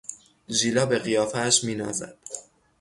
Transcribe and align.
ژیلا 0.49 0.85
به 0.85 0.99
قیافهاش 0.99 1.63
مینازد. 1.63 2.17